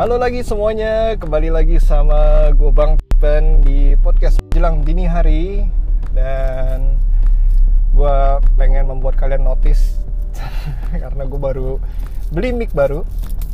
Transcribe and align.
Halo 0.00 0.16
lagi 0.16 0.40
semuanya, 0.40 1.12
kembali 1.20 1.52
lagi 1.52 1.76
sama 1.76 2.48
gue 2.56 2.72
Bang 2.72 2.96
Tipen 2.96 3.60
di 3.60 3.92
podcast 4.00 4.40
jelang 4.48 4.80
dini 4.80 5.04
hari. 5.04 5.68
Dan 6.16 6.96
gue 7.92 8.16
pengen 8.56 8.88
membuat 8.88 9.20
kalian 9.20 9.44
notice 9.44 10.00
Karena 11.04 11.28
gue 11.28 11.36
baru 11.36 11.76
beli 12.32 12.48
mic 12.56 12.72
baru. 12.72 13.04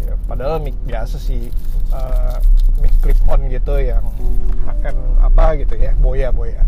Ya, 0.06 0.14
Padahal 0.30 0.62
mic 0.62 0.78
biasa 0.86 1.18
sih, 1.18 1.50
uh, 1.90 2.38
mic 2.78 2.94
clip 3.02 3.18
on 3.26 3.50
gitu 3.50 3.82
yang 3.82 4.06
HM 4.70 5.26
apa 5.26 5.58
gitu 5.58 5.74
ya, 5.74 5.98
boya-boya 5.98 6.62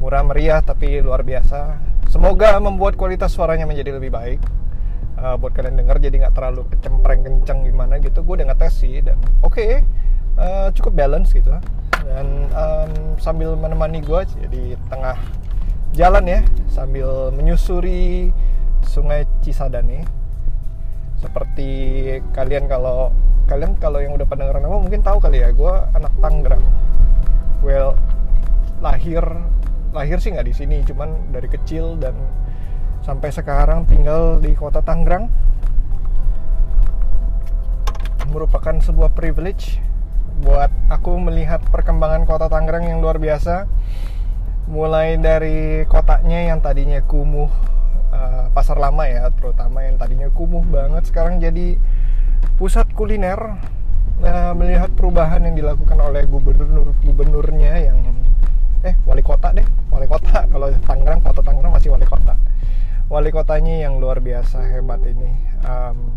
Murah 0.00 0.24
meriah 0.24 0.64
tapi 0.64 0.96
luar 1.04 1.28
biasa. 1.28 1.76
Semoga 2.08 2.56
membuat 2.56 2.96
kualitas 2.96 3.36
suaranya 3.36 3.68
menjadi 3.68 4.00
lebih 4.00 4.16
baik 4.16 4.40
uh, 5.20 5.36
buat 5.36 5.52
kalian 5.52 5.76
denger 5.76 6.00
jadi 6.00 6.16
nggak 6.26 6.34
terlalu 6.34 6.66
kecempreng 6.72 7.20
kenceng 7.22 7.62
gimana 7.68 8.00
gitu 8.00 8.24
gue 8.24 8.34
udah 8.40 8.48
ngetes 8.50 8.74
sih 8.80 9.04
dan 9.04 9.20
oke 9.44 9.54
okay, 9.54 9.84
uh, 10.40 10.68
cukup 10.74 10.96
balance 10.96 11.30
gitu. 11.36 11.52
Dan 12.00 12.48
um, 12.56 12.92
sambil 13.20 13.54
menemani 13.54 14.00
gue 14.00 14.24
di 14.48 14.74
tengah 14.88 15.14
jalan 15.92 16.24
ya 16.24 16.40
sambil 16.72 17.28
menyusuri 17.30 18.32
sungai 18.88 19.28
Cisadane. 19.44 20.08
Seperti 21.20 21.68
kalian 22.32 22.64
kalau 22.66 23.12
kalian 23.44 23.76
kalau 23.76 24.00
yang 24.00 24.16
udah 24.16 24.24
pendengar 24.24 24.56
nama 24.56 24.80
mungkin 24.80 25.04
tahu 25.04 25.20
kali 25.20 25.44
ya 25.44 25.52
gue 25.52 25.74
anak 25.92 26.12
Tangerang. 26.24 26.64
Well 27.60 27.94
lahir 28.80 29.20
lahir 29.92 30.16
sih 30.22 30.32
nggak 30.32 30.48
di 30.48 30.54
sini 30.56 30.76
cuman 30.88 31.34
dari 31.34 31.50
kecil 31.52 32.00
dan 32.00 32.16
sampai 33.00 33.32
sekarang 33.32 33.88
tinggal 33.88 34.38
di 34.38 34.52
kota 34.52 34.84
Tangerang. 34.84 35.32
Merupakan 38.30 38.78
sebuah 38.78 39.10
privilege 39.10 39.82
buat 40.40 40.70
aku 40.88 41.18
melihat 41.20 41.60
perkembangan 41.68 42.24
kota 42.24 42.46
Tangerang 42.46 42.86
yang 42.86 43.02
luar 43.02 43.18
biasa. 43.18 43.66
Mulai 44.70 45.18
dari 45.18 45.82
kotanya 45.90 46.54
yang 46.54 46.62
tadinya 46.62 47.02
kumuh 47.02 47.50
uh, 48.14 48.46
pasar 48.54 48.78
lama 48.78 49.02
ya 49.02 49.26
terutama 49.34 49.82
yang 49.82 49.98
tadinya 49.98 50.30
kumuh 50.30 50.62
banget 50.62 51.10
sekarang 51.10 51.42
jadi 51.42 51.80
pusat 52.60 52.86
kuliner. 52.94 53.58
Uh, 54.20 54.52
melihat 54.52 54.92
perubahan 54.92 55.40
yang 55.48 55.56
dilakukan 55.56 55.96
oleh 55.96 56.28
gubernur 56.28 56.92
gubernurnya 57.00 57.88
yang 57.88 57.96
eh 58.84 58.92
wali 59.08 59.24
kota 59.24 59.48
deh 59.56 59.64
wali 59.88 60.04
kota. 60.04 60.44
Kalau 60.44 60.68
Tangerang 60.84 61.20
kota 61.24 61.40
Tangerang 61.40 61.72
masih 61.72 61.88
wali 61.88 62.04
kota 62.04 62.19
wali 63.10 63.34
kotanya 63.34 63.82
yang 63.82 63.98
luar 63.98 64.22
biasa 64.22 64.70
hebat 64.70 65.02
ini. 65.02 65.34
Um, 65.66 66.14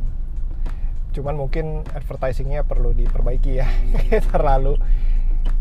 cuman 1.14 1.36
mungkin 1.38 1.82
advertisingnya 1.94 2.66
perlu 2.66 2.94
diperbaiki 2.94 3.62
ya 3.62 3.70
terlalu 4.34 4.82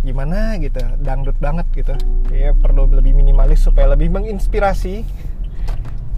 gimana 0.01 0.57
gitu 0.61 0.81
dangdut 1.01 1.37
banget 1.41 1.67
gitu. 1.73 1.97
Ya 2.29 2.53
perlu 2.53 2.85
lebih 2.85 3.17
minimalis 3.17 3.65
supaya 3.65 3.89
lebih 3.97 4.13
menginspirasi 4.13 5.09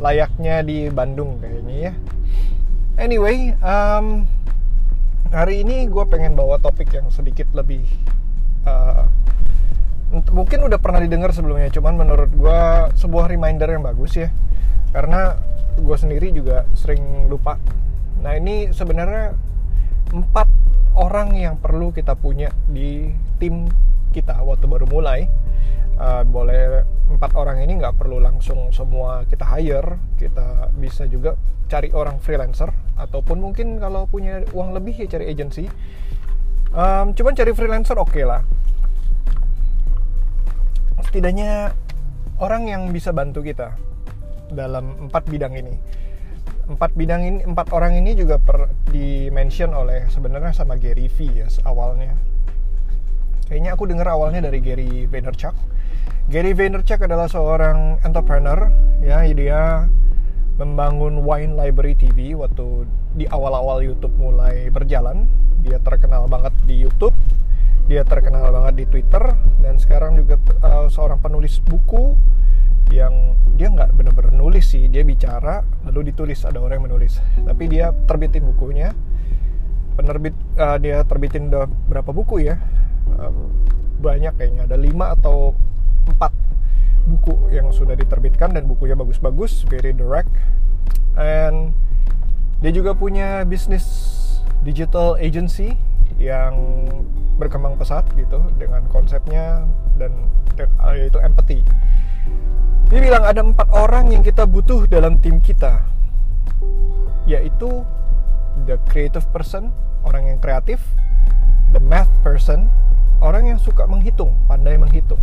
layaknya 0.03 0.67
di 0.67 0.91
Bandung 0.91 1.39
kayaknya 1.39 1.77
ya. 1.79 1.93
Anyway 2.99 3.55
um, 3.63 4.27
hari 5.31 5.63
ini 5.63 5.87
gue 5.87 6.05
pengen 6.11 6.35
bawa 6.35 6.59
topik 6.59 6.91
yang 6.91 7.07
sedikit 7.15 7.47
lebih 7.55 7.87
uh, 8.67 9.07
mungkin 10.31 10.63
udah 10.63 10.79
pernah 10.79 11.03
didengar 11.03 11.35
sebelumnya 11.35 11.71
cuman 11.75 11.99
menurut 11.99 12.31
gue 12.31 12.61
sebuah 12.95 13.27
reminder 13.27 13.67
yang 13.67 13.83
bagus 13.83 14.15
ya 14.15 14.31
karena 14.95 15.35
gue 15.75 15.97
sendiri 15.99 16.31
juga 16.31 16.63
sering 16.79 17.27
lupa. 17.27 17.59
Nah 18.23 18.39
ini 18.39 18.71
sebenarnya 18.71 19.35
empat 20.15 20.47
orang 20.95 21.35
yang 21.35 21.59
perlu 21.59 21.91
kita 21.91 22.15
punya 22.15 22.55
di 22.71 23.11
tim 23.43 23.67
kita 24.15 24.39
waktu 24.47 24.71
baru 24.71 24.87
mulai. 24.87 25.27
Uh, 25.95 26.27
boleh 26.27 26.83
empat 27.07 27.39
orang 27.39 27.63
ini 27.63 27.79
nggak 27.79 27.95
perlu 27.95 28.19
langsung 28.19 28.75
semua 28.75 29.23
kita 29.31 29.47
hire 29.47 30.19
kita 30.19 30.75
bisa 30.75 31.07
juga 31.07 31.39
cari 31.71 31.95
orang 31.95 32.19
freelancer 32.19 32.67
ataupun 32.99 33.39
mungkin 33.39 33.79
kalau 33.79 34.11
punya 34.11 34.43
uang 34.51 34.75
lebih 34.75 34.95
ya 34.95 35.07
cari 35.11 35.27
agency. 35.31 35.67
Um, 36.75 37.15
cuman 37.15 37.35
cari 37.35 37.51
freelancer 37.51 37.99
oke 37.99 38.15
okay 38.15 38.27
lah. 38.27 38.43
Setidaknya 41.03 41.75
orang 42.43 42.67
yang 42.67 42.91
bisa 42.91 43.15
bantu 43.15 43.47
kita 43.47 43.79
dalam 44.55 45.11
empat 45.11 45.27
bidang 45.29 45.55
ini. 45.59 45.75
Empat 46.65 46.97
bidang 46.97 47.21
ini 47.21 47.39
empat 47.45 47.77
orang 47.77 47.99
ini 48.01 48.17
juga 48.17 48.41
per 48.41 48.73
di 48.89 49.29
mention 49.29 49.77
oleh 49.77 50.09
sebenarnya 50.09 50.57
sama 50.57 50.81
Gary 50.81 51.13
V 51.13 51.45
ya 51.45 51.47
awalnya. 51.69 52.17
Kayaknya 53.45 53.71
aku 53.77 53.85
dengar 53.85 54.09
awalnya 54.09 54.49
dari 54.49 54.65
Gary 54.65 55.05
Vaynerchuk. 55.05 55.53
Gary 56.33 56.57
Vaynerchuk 56.57 57.05
adalah 57.05 57.29
seorang 57.29 58.01
entrepreneur 58.01 58.73
ya 59.05 59.21
dia 59.29 59.93
membangun 60.57 61.21
Wine 61.21 61.59
Library 61.59 61.99
TV 61.99 62.33
waktu 62.33 62.89
di 63.13 63.29
awal-awal 63.29 63.85
YouTube 63.85 64.17
mulai 64.17 64.73
berjalan. 64.73 65.29
Dia 65.61 65.77
terkenal 65.85 66.25
banget 66.31 66.57
di 66.65 66.81
YouTube 66.81 67.13
dia 67.85 68.01
terkenal 68.01 68.49
banget 68.49 68.75
di 68.81 68.85
Twitter 68.89 69.37
dan 69.61 69.77
sekarang 69.77 70.17
juga 70.17 70.41
uh, 70.65 70.89
seorang 70.89 71.21
penulis 71.21 71.61
buku 71.61 72.17
yang 72.93 73.39
dia 73.55 73.71
nggak 73.71 73.95
bener-bener 73.95 74.35
nulis 74.35 74.75
sih. 74.75 74.91
Dia 74.91 75.07
bicara 75.07 75.63
lalu 75.87 76.11
ditulis. 76.13 76.43
Ada 76.43 76.59
orang 76.59 76.83
yang 76.83 76.87
menulis. 76.91 77.23
Tapi 77.45 77.65
dia 77.71 77.95
terbitin 78.05 78.45
bukunya. 78.45 78.93
Penerbit 79.95 80.35
uh, 80.59 80.77
dia 80.83 81.07
terbitin 81.07 81.49
udah 81.55 81.71
berapa 81.89 82.11
buku 82.11 82.51
ya? 82.51 82.59
Um, 83.15 83.55
banyak 84.03 84.35
kayaknya. 84.35 84.67
Ada 84.67 84.77
lima 84.77 85.15
atau 85.15 85.55
empat 86.11 86.35
buku 87.05 87.53
yang 87.53 87.71
sudah 87.71 87.95
diterbitkan 87.95 88.53
dan 88.53 88.67
bukunya 88.67 88.99
bagus-bagus 88.99 89.63
very 89.71 89.95
direct. 89.95 90.31
And 91.15 91.73
dia 92.59 92.75
juga 92.75 92.97
punya 92.97 93.47
bisnis 93.47 93.87
digital 94.65 95.21
agency 95.21 95.77
yang 96.17 96.57
berkembang 97.37 97.77
pesat 97.77 98.07
gitu 98.15 98.41
dengan 98.57 98.87
konsepnya 98.89 99.67
dan 99.99 100.31
uh, 100.81 100.95
yaitu 100.95 101.19
empathy 101.19 101.61
dia 102.95 103.03
bilang 103.11 103.27
ada 103.27 103.43
empat 103.43 103.75
orang 103.75 104.15
yang 104.15 104.23
kita 104.23 104.47
butuh 104.47 104.87
dalam 104.87 105.19
tim 105.19 105.43
kita. 105.43 105.83
Yaitu 107.27 107.83
the 108.71 108.79
creative 108.87 109.27
person 109.35 109.75
orang 110.07 110.31
yang 110.31 110.39
kreatif 110.39 110.79
the 111.75 111.83
math 111.83 112.07
person 112.23 112.71
orang 113.19 113.51
yang 113.51 113.59
suka 113.59 113.83
menghitung 113.91 114.39
pandai 114.47 114.79
menghitung. 114.79 115.19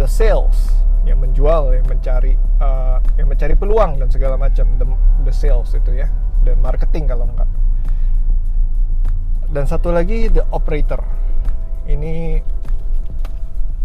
The 0.00 0.08
sales 0.08 0.72
yang 1.04 1.20
menjual 1.20 1.76
yang 1.76 1.84
mencari 1.84 2.40
uh, 2.64 2.96
yang 3.20 3.28
mencari 3.28 3.52
peluang 3.52 4.00
dan 4.00 4.08
segala 4.08 4.40
macam. 4.40 4.64
The, 4.80 4.88
the 5.28 5.34
sales 5.36 5.76
itu 5.76 6.00
ya. 6.00 6.08
Dan 6.48 6.64
marketing 6.64 7.12
kalau 7.12 7.28
enggak. 7.28 7.50
Dan 9.52 9.68
satu 9.68 9.92
lagi 9.92 10.32
the 10.32 10.48
operator. 10.48 11.04
Ini 11.84 12.40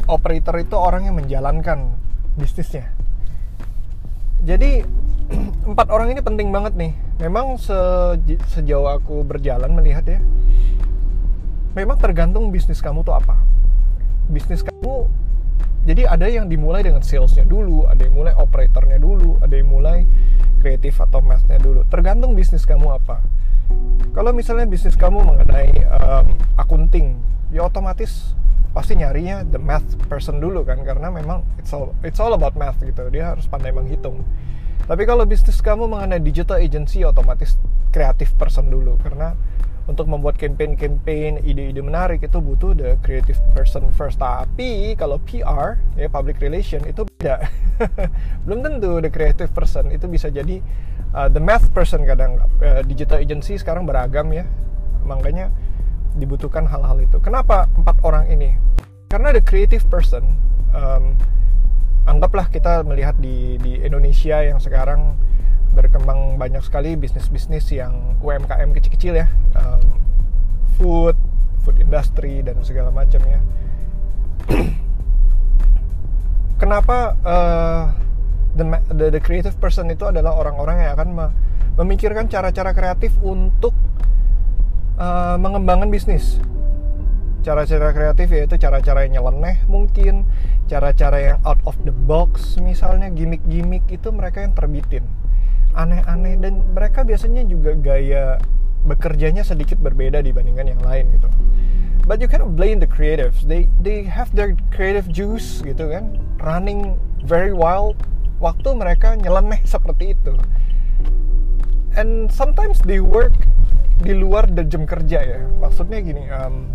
operator 0.07 0.63
itu 0.63 0.79
orang 0.79 1.11
yang 1.11 1.19
menjalankan 1.19 2.06
bisnisnya. 2.37 2.93
Jadi 4.45 4.85
empat 5.73 5.87
orang 5.89 6.13
ini 6.13 6.21
penting 6.21 6.53
banget 6.53 6.77
nih. 6.77 6.93
Memang 7.17 7.57
se 7.57 7.75
sejauh 8.53 8.87
aku 8.87 9.25
berjalan 9.25 9.73
melihat 9.73 10.05
ya 10.05 10.21
memang 11.77 12.01
tergantung 12.01 12.49
bisnis 12.49 12.81
kamu 12.81 13.05
tuh 13.05 13.13
apa. 13.13 13.37
Bisnis 14.29 14.65
kamu 14.65 15.05
jadi 15.87 16.09
ada 16.09 16.27
yang 16.27 16.49
dimulai 16.49 16.83
dengan 16.83 17.05
salesnya 17.05 17.47
dulu 17.47 17.87
ada 17.87 18.01
yang 18.01 18.17
mulai 18.17 18.35
operatornya 18.35 18.99
dulu 18.99 19.39
ada 19.39 19.55
yang 19.55 19.71
mulai 19.71 20.03
kreatif 20.59 20.97
atau 20.97 21.21
mathnya 21.21 21.61
dulu. 21.61 21.85
Tergantung 21.85 22.33
bisnis 22.33 22.65
kamu 22.65 22.97
apa. 22.97 23.21
Kalau 24.17 24.33
misalnya 24.33 24.65
bisnis 24.65 24.97
kamu 24.97 25.21
mengenai 25.21 25.69
um, 25.85 26.33
akunting 26.57 27.13
ya 27.53 27.63
otomatis 27.69 28.33
pasti 28.77 28.93
nyarinya 28.93 29.41
the 29.49 29.57
math 29.57 29.97
person 30.05 30.37
dulu 30.37 30.61
kan 30.61 30.85
karena 30.85 31.09
memang 31.09 31.41
it's 31.57 31.73
all 31.73 31.97
it's 32.05 32.21
all 32.21 32.37
about 32.37 32.53
math 32.53 32.77
gitu 32.77 33.09
dia 33.09 33.33
harus 33.33 33.49
pandai 33.49 33.73
menghitung 33.73 34.21
Tapi 34.87 35.03
kalau 35.03 35.27
bisnis 35.27 35.59
kamu 35.59 35.83
mengenai 35.91 36.23
digital 36.23 36.63
agency 36.63 37.03
otomatis 37.03 37.59
kreatif 37.91 38.31
person 38.39 38.71
dulu 38.71 38.95
karena 39.03 39.35
untuk 39.87 40.07
membuat 40.11 40.35
campaign-campaign, 40.35 41.47
ide-ide 41.47 41.79
menarik 41.79 42.19
itu 42.19 42.39
butuh 42.43 42.75
the 42.75 42.99
creative 43.03 43.39
person 43.55 43.87
first. 43.95 44.19
Tapi 44.19 44.95
kalau 44.99 45.19
PR, 45.23 45.79
ya 45.95 46.07
public 46.11 46.43
relation 46.43 46.83
itu 46.83 47.07
beda. 47.07 47.47
Belum 48.47 48.63
tentu 48.63 48.99
the 48.99 49.07
creative 49.07 49.51
person 49.55 49.91
itu 49.91 50.07
bisa 50.11 50.27
jadi 50.27 50.59
uh, 51.15 51.31
the 51.31 51.39
math 51.39 51.71
person 51.71 52.03
kadang. 52.03 52.39
Uh, 52.59 52.83
digital 52.83 53.23
agency 53.23 53.55
sekarang 53.55 53.87
beragam 53.87 54.27
ya, 54.35 54.43
makanya 55.07 55.51
dibutuhkan 56.17 56.65
hal-hal 56.65 56.97
itu. 56.99 57.21
Kenapa 57.21 57.69
empat 57.77 58.01
orang 58.01 58.27
ini? 58.33 58.57
Karena 59.07 59.31
the 59.31 59.39
creative 59.39 59.87
person 59.87 60.35
um, 60.75 61.15
anggaplah 62.07 62.47
kita 62.47 62.83
melihat 62.87 63.15
di 63.19 63.59
di 63.59 63.79
Indonesia 63.83 64.39
yang 64.43 64.59
sekarang 64.59 65.15
berkembang 65.75 66.39
banyak 66.41 66.63
sekali 66.63 66.97
bisnis-bisnis 66.97 67.69
yang 67.69 68.17
UMKM 68.23 68.73
kecil-kecil 68.73 69.13
ya 69.13 69.27
um, 69.53 69.83
food 70.79 71.13
food 71.61 71.77
industry 71.77 72.41
dan 72.41 72.57
segala 72.65 72.89
macam 72.89 73.21
ya 73.27 73.39
kenapa 76.61 77.13
uh, 77.21 77.83
the, 78.57 78.65
the 78.95 79.05
the 79.19 79.21
creative 79.21 79.53
person 79.61 79.91
itu 79.91 80.07
adalah 80.07 80.33
orang-orang 80.33 80.81
yang 80.81 80.97
akan 80.97 81.29
memikirkan 81.77 82.25
cara-cara 82.25 82.73
kreatif 82.73 83.13
untuk 83.21 83.75
uh, 84.97 85.37
mengembangkan 85.39 85.89
bisnis. 85.89 86.41
Cara-cara 87.45 87.95
kreatif 87.95 88.27
yaitu 88.33 88.59
cara-cara 88.59 89.07
yang 89.07 89.23
nyeleneh 89.23 89.63
mungkin 89.71 90.27
cara-cara 90.67 91.31
yang 91.31 91.37
out 91.47 91.61
of 91.63 91.79
the 91.87 91.95
box 91.95 92.59
misalnya 92.59 93.07
gimmick-gimmick 93.07 93.87
itu 93.87 94.11
mereka 94.11 94.43
yang 94.43 94.51
terbitin. 94.51 95.07
Aneh-aneh 95.77 96.35
dan 96.41 96.65
mereka 96.75 97.07
biasanya 97.07 97.47
juga 97.47 97.77
gaya 97.77 98.35
bekerjanya 98.83 99.47
sedikit 99.47 99.79
berbeda 99.79 100.19
dibandingkan 100.19 100.75
yang 100.75 100.81
lain 100.83 101.07
gitu. 101.15 101.29
But 102.07 102.19
you 102.23 102.27
cannot 102.27 102.55
blame 102.55 102.79
the 102.79 102.89
creatives. 102.89 103.43
They 103.47 103.71
they 103.79 104.07
have 104.07 104.31
their 104.35 104.55
creative 104.71 105.07
juice 105.11 105.63
gitu 105.63 105.91
kan 105.91 106.19
running 106.39 106.95
very 107.23 107.51
wild 107.51 107.99
waktu 108.39 108.75
mereka 108.75 109.15
nyeleneh 109.15 109.63
seperti 109.63 110.15
itu. 110.15 110.35
And 111.97 112.29
sometimes 112.29 112.83
they 112.83 112.99
work 112.99 113.33
di 114.01 114.13
luar 114.13 114.49
jam 114.49 114.85
kerja 114.85 115.19
ya. 115.21 115.39
Maksudnya 115.57 115.99
gini 116.01 116.23
um, 116.29 116.69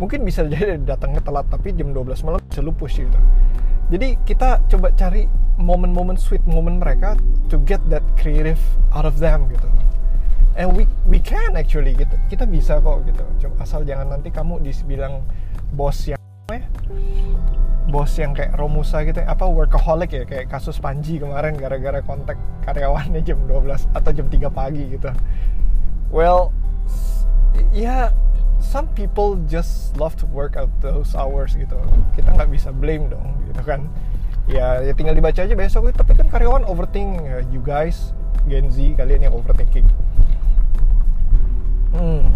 mungkin 0.00 0.24
bisa 0.24 0.46
jadi 0.48 0.80
datangnya 0.90 1.20
telat 1.20 1.46
tapi 1.52 1.76
jam 1.76 1.92
12 1.92 2.24
malam 2.24 2.40
bisa 2.48 2.62
lupus 2.64 2.96
gitu. 2.96 3.20
Jadi 3.92 4.16
kita 4.24 4.64
coba 4.72 4.88
cari 4.96 5.28
momen-momen 5.60 6.16
sweet 6.16 6.40
momen 6.48 6.80
mereka 6.80 7.12
to 7.52 7.60
get 7.68 7.82
that 7.92 8.02
creative 8.16 8.60
out 8.96 9.04
of 9.04 9.20
them 9.20 9.52
gitu. 9.52 9.68
And 10.52 10.72
we 10.76 10.84
we 11.08 11.20
can 11.20 11.56
actually 11.56 11.96
gitu. 11.96 12.16
Kita 12.28 12.48
bisa 12.48 12.80
kok 12.80 13.04
gitu. 13.04 13.24
Coba 13.44 13.64
asal 13.64 13.84
jangan 13.84 14.16
nanti 14.16 14.32
kamu 14.32 14.64
dibilang 14.64 15.24
bos 15.72 16.08
yang 16.08 16.20
ya? 16.48 16.64
Bos 17.88 18.16
yang 18.16 18.32
kayak 18.32 18.56
Romusa 18.56 19.04
gitu 19.04 19.20
apa 19.20 19.44
workaholic 19.44 20.12
ya? 20.12 20.24
Kayak 20.24 20.52
kasus 20.52 20.80
Panji 20.80 21.20
kemarin 21.20 21.56
gara-gara 21.56 22.00
kontak 22.00 22.40
karyawannya 22.64 23.20
jam 23.20 23.40
12 23.44 23.92
atau 23.92 24.10
jam 24.12 24.26
3 24.28 24.48
pagi 24.48 24.84
gitu 24.96 25.12
well 26.12 26.52
ya 27.72 28.12
some 28.62 28.88
people 28.94 29.36
just 29.50 29.92
love 29.98 30.16
to 30.16 30.24
work 30.30 30.56
out 30.56 30.70
those 30.80 31.12
hours 31.12 31.52
gitu. 31.58 31.76
Kita 32.16 32.32
nggak 32.32 32.48
bisa 32.48 32.72
blame 32.72 33.10
dong 33.10 33.36
gitu 33.50 33.60
kan. 33.66 33.84
Ya, 34.48 34.80
ya 34.80 34.96
tinggal 34.96 35.12
dibaca 35.12 35.42
aja 35.44 35.52
besok. 35.52 35.92
Tapi 35.92 36.16
kan 36.16 36.30
karyawan 36.30 36.64
overthink. 36.64 37.20
Ya, 37.20 37.44
you 37.52 37.60
guys 37.60 38.16
Gen 38.46 38.70
Z 38.72 38.80
kalian 38.96 39.28
yang 39.28 39.34
overthinking. 39.34 39.84
Hmm. 41.92 42.32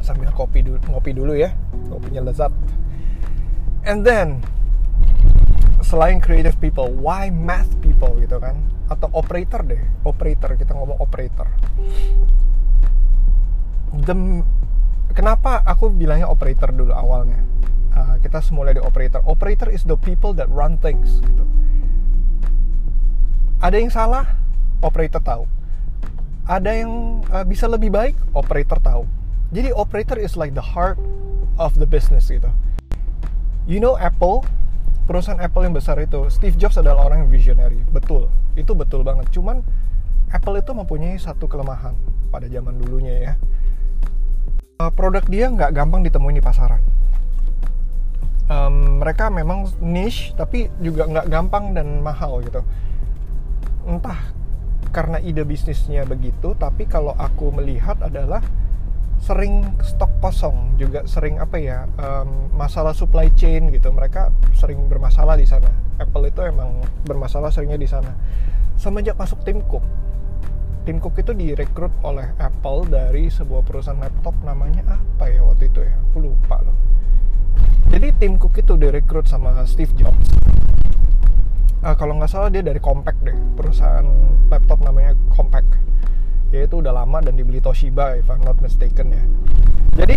Sambil 0.00 0.32
kopi 0.32 0.64
dulu 0.64 0.80
ngopi 0.88 1.12
dulu 1.12 1.36
ya. 1.36 1.52
Kopinya 1.90 2.30
lezat. 2.30 2.54
And 3.84 4.06
then 4.06 4.40
selain 5.84 6.22
creative 6.22 6.56
people 6.62 6.88
why 6.88 7.28
math 7.28 7.68
people 7.82 8.14
gitu 8.22 8.40
kan? 8.40 8.56
Atau 8.88 9.10
operator 9.12 9.60
deh. 9.66 9.82
Operator 10.06 10.56
kita 10.56 10.72
ngomong 10.72 10.96
operator 11.02 11.50
the 13.94 14.14
kenapa 15.14 15.62
aku 15.66 15.90
bilangnya 15.90 16.30
operator 16.30 16.70
dulu 16.70 16.94
awalnya? 16.94 17.42
Uh, 17.90 18.16
kita 18.22 18.38
semula 18.38 18.70
di 18.70 18.78
operator. 18.78 19.18
Operator 19.26 19.66
is 19.66 19.82
the 19.82 19.98
people 19.98 20.30
that 20.30 20.46
run 20.46 20.78
things 20.78 21.18
gitu. 21.26 21.42
Ada 23.60 23.76
yang 23.76 23.90
salah? 23.92 24.24
Operator 24.80 25.20
tahu. 25.20 25.44
Ada 26.46 26.70
yang 26.80 27.22
uh, 27.28 27.44
bisa 27.44 27.66
lebih 27.66 27.90
baik? 27.92 28.16
Operator 28.32 28.78
tahu. 28.80 29.04
Jadi 29.50 29.74
operator 29.74 30.16
is 30.16 30.38
like 30.38 30.54
the 30.54 30.62
heart 30.62 30.96
of 31.58 31.74
the 31.76 31.84
business 31.84 32.30
gitu. 32.30 32.48
You 33.66 33.82
know 33.82 33.98
Apple? 33.98 34.46
Perusahaan 35.10 35.42
Apple 35.42 35.66
yang 35.66 35.74
besar 35.74 35.98
itu 35.98 36.30
Steve 36.30 36.54
Jobs 36.54 36.78
adalah 36.78 37.10
orang 37.10 37.26
yang 37.26 37.30
visionary. 37.34 37.82
Betul. 37.90 38.30
Itu 38.54 38.78
betul 38.78 39.02
banget. 39.02 39.26
Cuman 39.34 39.66
Apple 40.30 40.62
itu 40.62 40.70
mempunyai 40.70 41.18
satu 41.18 41.50
kelemahan 41.50 41.98
pada 42.30 42.46
zaman 42.46 42.78
dulunya 42.78 43.14
ya 43.18 43.34
uh, 44.80 44.88
produk 44.88 45.24
dia 45.28 45.52
nggak 45.52 45.76
gampang 45.76 46.00
ditemuin 46.00 46.40
di 46.40 46.44
pasaran. 46.44 46.80
Um, 48.50 48.98
mereka 48.98 49.30
memang 49.30 49.70
niche 49.78 50.34
tapi 50.34 50.72
juga 50.82 51.06
nggak 51.06 51.26
gampang 51.28 51.76
dan 51.76 52.00
mahal 52.00 52.40
gitu. 52.40 52.64
Entah 53.84 54.32
karena 54.90 55.22
ide 55.22 55.46
bisnisnya 55.46 56.02
begitu, 56.08 56.56
tapi 56.58 56.88
kalau 56.88 57.14
aku 57.14 57.54
melihat 57.54 58.00
adalah 58.02 58.42
sering 59.20 59.68
stok 59.84 60.08
kosong 60.24 60.80
juga 60.80 61.04
sering 61.04 61.36
apa 61.36 61.60
ya 61.60 61.84
um, 62.00 62.48
masalah 62.56 62.96
supply 62.96 63.28
chain 63.36 63.68
gitu 63.68 63.92
mereka 63.92 64.32
sering 64.56 64.80
bermasalah 64.88 65.36
di 65.36 65.44
sana 65.44 65.68
Apple 66.00 66.24
itu 66.24 66.40
emang 66.40 66.80
bermasalah 67.04 67.52
seringnya 67.52 67.76
di 67.76 67.84
sana 67.84 68.16
semenjak 68.80 69.20
masuk 69.20 69.44
tim 69.44 69.60
Cook 69.68 69.84
Tim 70.80 70.96
Cook 70.96 71.20
itu 71.20 71.36
direkrut 71.36 71.92
oleh 72.00 72.32
Apple 72.40 72.88
dari 72.88 73.28
sebuah 73.28 73.60
perusahaan 73.62 74.00
laptop 74.00 74.32
namanya 74.40 74.96
apa 74.96 75.28
ya 75.28 75.44
waktu 75.44 75.68
itu 75.68 75.84
ya? 75.84 75.92
Aku 76.08 76.24
lupa 76.24 76.56
loh. 76.64 76.76
Jadi 77.92 78.16
Tim 78.16 78.40
Cook 78.40 78.56
itu 78.56 78.80
direkrut 78.80 79.28
sama 79.28 79.52
Steve 79.68 79.92
Jobs. 79.92 80.32
Uh, 81.80 81.96
kalau 81.96 82.16
nggak 82.16 82.28
salah 82.32 82.48
dia 82.48 82.64
dari 82.64 82.80
Compaq 82.80 83.16
deh 83.24 83.36
perusahaan 83.56 84.04
laptop 84.48 84.80
namanya 84.80 85.12
Compaq. 85.32 85.68
Yaitu 86.50 86.80
udah 86.80 86.96
lama 86.96 87.22
dan 87.22 87.36
dibeli 87.36 87.60
Toshiba 87.60 88.16
if 88.16 88.26
I'm 88.32 88.40
not 88.40 88.56
mistaken 88.64 89.12
ya. 89.12 89.24
Jadi 90.00 90.16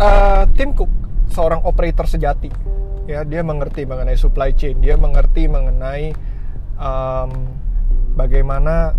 uh, 0.00 0.48
Tim 0.56 0.72
Cook 0.72 0.90
seorang 1.28 1.60
operator 1.68 2.08
sejati. 2.08 2.48
Ya 3.08 3.24
dia 3.24 3.44
mengerti 3.44 3.84
mengenai 3.88 4.16
supply 4.16 4.52
chain 4.56 4.80
dia 4.84 4.96
mengerti 4.96 5.48
mengenai 5.48 6.12
um, 6.76 7.56
bagaimana 8.16 8.96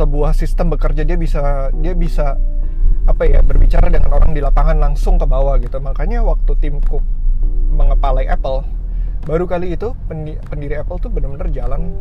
sebuah 0.00 0.32
sistem 0.32 0.72
bekerja 0.72 1.04
dia 1.04 1.20
bisa 1.20 1.68
dia 1.76 1.92
bisa 1.92 2.40
apa 3.04 3.28
ya 3.28 3.44
berbicara 3.44 3.92
dengan 3.92 4.16
orang 4.16 4.32
di 4.32 4.40
lapangan 4.40 4.80
langsung 4.80 5.20
ke 5.20 5.28
bawah 5.28 5.60
gitu. 5.60 5.76
Makanya 5.76 6.24
waktu 6.24 6.56
tim 6.56 6.80
Cook 6.80 7.04
mengepalai 7.68 8.24
Apple 8.24 8.64
baru 9.28 9.44
kali 9.44 9.76
itu 9.76 9.92
pendiri 10.48 10.80
Apple 10.80 10.96
tuh 10.96 11.12
benar-benar 11.12 11.52
jalan 11.52 11.92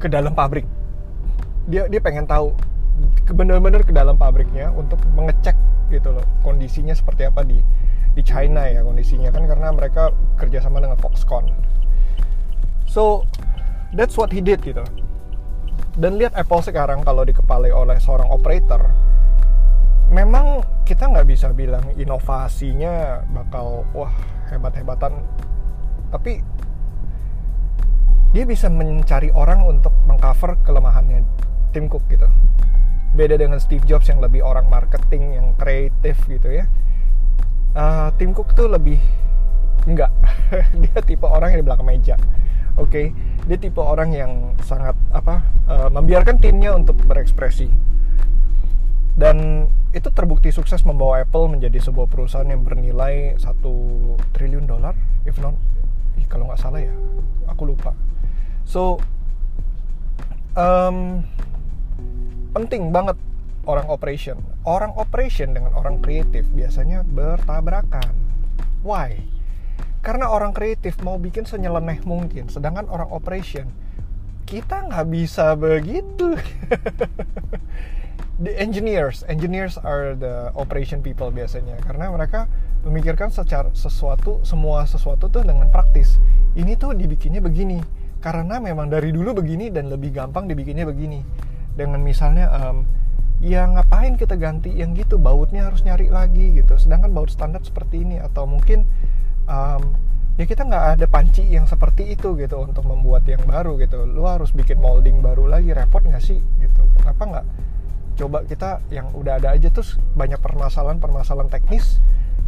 ke 0.00 0.08
dalam 0.08 0.32
pabrik. 0.32 0.64
Dia 1.68 1.84
dia 1.92 2.00
pengen 2.00 2.24
tahu 2.24 2.56
benar-benar 3.28 3.84
ke 3.84 3.92
dalam 3.92 4.16
pabriknya 4.16 4.72
untuk 4.72 4.96
mengecek 5.12 5.52
gitu 5.92 6.16
loh 6.16 6.24
kondisinya 6.40 6.96
seperti 6.96 7.28
apa 7.28 7.44
di 7.44 7.60
di 8.16 8.24
China 8.24 8.64
ya 8.64 8.80
kondisinya 8.80 9.28
kan 9.28 9.44
karena 9.44 9.68
mereka 9.76 10.08
kerjasama 10.40 10.80
dengan 10.80 10.96
Foxconn. 10.96 11.52
So 12.88 13.28
that's 13.92 14.16
what 14.16 14.32
he 14.32 14.40
did 14.40 14.64
gitu 14.64 14.80
dan 15.96 16.20
lihat 16.20 16.36
Apple 16.36 16.60
sekarang 16.60 17.00
kalau 17.02 17.24
dikepalai 17.24 17.72
oleh 17.72 17.96
seorang 17.96 18.28
operator 18.28 18.84
memang 20.12 20.62
kita 20.86 21.10
nggak 21.10 21.26
bisa 21.26 21.50
bilang 21.50 21.82
inovasinya 21.98 23.26
bakal 23.32 23.82
wah 23.90 24.12
hebat-hebatan. 24.52 25.18
Tapi 26.14 26.38
dia 28.30 28.44
bisa 28.46 28.70
mencari 28.70 29.32
orang 29.34 29.66
untuk 29.66 29.90
mengcover 30.06 30.60
kelemahannya 30.62 31.26
Tim 31.74 31.90
Cook 31.90 32.06
gitu. 32.06 32.28
Beda 33.16 33.40
dengan 33.40 33.58
Steve 33.58 33.82
Jobs 33.88 34.06
yang 34.06 34.20
lebih 34.20 34.44
orang 34.44 34.68
marketing 34.68 35.40
yang 35.40 35.56
kreatif 35.56 36.20
gitu 36.28 36.52
ya. 36.52 36.68
Uh, 37.74 38.12
Tim 38.20 38.30
Cook 38.30 38.54
tuh 38.54 38.70
lebih 38.70 39.00
enggak 39.86 40.10
dia 40.82 40.98
tipe 41.06 41.22
orang 41.22 41.54
yang 41.54 41.60
di 41.62 41.66
belakang 41.66 41.86
meja 41.86 42.16
oke 42.76 42.88
okay? 42.88 43.06
dia 43.46 43.58
tipe 43.60 43.80
orang 43.80 44.10
yang 44.12 44.32
sangat 44.64 44.94
apa 45.12 45.44
uh, 45.68 45.88
membiarkan 45.92 46.40
timnya 46.40 46.72
untuk 46.72 46.96
berekspresi 47.04 47.68
dan 49.16 49.68
itu 49.96 50.12
terbukti 50.12 50.52
sukses 50.52 50.84
membawa 50.84 51.24
Apple 51.24 51.48
menjadi 51.48 51.80
sebuah 51.80 52.06
perusahaan 52.12 52.44
yang 52.44 52.60
bernilai 52.60 53.40
satu 53.40 53.72
triliun 54.36 54.68
dolar 54.68 54.92
if 55.24 55.40
not 55.40 55.56
kalau 56.28 56.50
nggak 56.50 56.60
salah 56.60 56.82
ya 56.82 56.92
aku 57.48 57.72
lupa 57.72 57.96
so 58.68 59.00
um, 60.56 61.22
penting 62.56 62.88
banget 62.90 63.16
orang 63.68 63.86
operation. 63.90 64.40
Orang 64.64 64.94
operation 64.96 65.52
dengan 65.52 65.74
orang 65.76 66.00
kreatif 66.00 66.48
biasanya 66.54 67.02
bertabrakan. 67.04 68.14
Why? 68.80 69.35
Karena 70.06 70.30
orang 70.30 70.54
kreatif 70.54 71.02
mau 71.02 71.18
bikin 71.18 71.50
senyeleneh 71.50 71.98
mungkin, 72.06 72.46
sedangkan 72.46 72.86
orang 72.86 73.10
operation 73.10 73.66
kita 74.46 74.86
nggak 74.86 75.06
bisa 75.10 75.58
begitu. 75.58 76.38
the 78.46 78.54
engineers, 78.54 79.26
engineers 79.26 79.74
are 79.82 80.14
the 80.14 80.54
operation 80.54 81.02
people 81.02 81.34
biasanya, 81.34 81.74
karena 81.82 82.14
mereka 82.14 82.46
memikirkan 82.86 83.34
secara 83.34 83.74
sesuatu, 83.74 84.38
semua 84.46 84.86
sesuatu 84.86 85.26
tuh 85.26 85.42
dengan 85.42 85.66
praktis. 85.74 86.22
Ini 86.54 86.78
tuh 86.78 86.94
dibikinnya 86.94 87.42
begini, 87.42 87.82
karena 88.22 88.62
memang 88.62 88.86
dari 88.86 89.10
dulu 89.10 89.42
begini 89.42 89.74
dan 89.74 89.90
lebih 89.90 90.14
gampang 90.14 90.46
dibikinnya 90.46 90.86
begini. 90.86 91.26
Dengan 91.74 91.98
misalnya 92.00 92.46
um, 92.54 92.86
ya 93.42 93.66
ngapain 93.68 94.14
kita 94.16 94.38
ganti 94.38 94.72
yang 94.72 94.96
gitu 94.96 95.20
bautnya 95.20 95.68
harus 95.68 95.84
nyari 95.84 96.08
lagi 96.08 96.56
gitu 96.56 96.80
sedangkan 96.80 97.12
baut 97.12 97.28
standar 97.28 97.60
seperti 97.60 98.00
ini 98.00 98.16
atau 98.16 98.48
mungkin 98.48 98.88
um, 99.46 99.82
ya 100.36 100.44
kita 100.44 100.68
nggak 100.68 100.84
ada 101.00 101.06
panci 101.08 101.42
yang 101.48 101.64
seperti 101.64 102.12
itu 102.12 102.36
gitu 102.36 102.60
untuk 102.60 102.84
membuat 102.84 103.24
yang 103.24 103.42
baru 103.48 103.80
gitu. 103.80 104.04
Lu 104.04 104.28
harus 104.28 104.52
bikin 104.52 104.78
molding 104.78 105.24
baru 105.24 105.48
lagi 105.48 105.72
repot 105.72 106.04
nggak 106.04 106.22
sih 106.22 106.38
gitu? 106.60 106.82
Kenapa 107.00 107.22
nggak? 107.24 107.46
Coba 108.16 108.38
kita 108.44 108.80
yang 108.92 109.12
udah 109.16 109.40
ada 109.40 109.56
aja 109.56 109.68
terus 109.72 109.96
banyak 110.16 110.40
permasalahan 110.40 111.00
permasalahan 111.00 111.48
teknis 111.52 112.00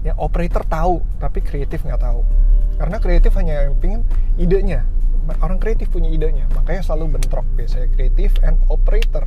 yang 0.07 0.17
operator 0.21 0.62
tahu 0.69 1.00
tapi 1.17 1.40
kreatif 1.40 1.83
nggak 1.83 2.00
tahu. 2.02 2.21
Karena 2.78 2.97
kreatif 3.02 3.35
hanya 3.40 3.67
yang 3.67 3.75
pingin 3.81 4.05
idenya. 4.38 4.85
Orang 5.45 5.61
kreatif 5.61 5.93
punya 5.93 6.09
idenya 6.09 6.49
makanya 6.57 6.85
selalu 6.85 7.19
bentrok. 7.19 7.45
Biasanya 7.57 7.88
kreatif 7.97 8.37
and 8.45 8.61
operator. 8.69 9.25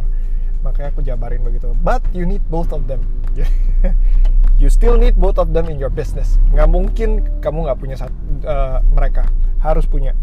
Makanya 0.62 0.94
aku 0.94 1.02
jabarin 1.02 1.42
begitu. 1.42 1.74
But 1.82 2.06
you 2.14 2.30
need 2.30 2.46
both 2.46 2.70
of 2.70 2.86
them 2.86 3.02
you 4.62 4.70
still 4.70 4.94
need 4.94 5.18
both 5.18 5.42
of 5.42 5.50
them 5.58 5.66
in 5.66 5.82
your 5.82 5.90
business 5.90 6.38
nggak 6.54 6.70
mungkin 6.70 7.26
kamu 7.42 7.66
nggak 7.66 7.80
punya 7.82 7.98
satu, 7.98 8.14
uh, 8.46 8.78
mereka 8.94 9.26
harus 9.66 9.90
punya 9.90 10.14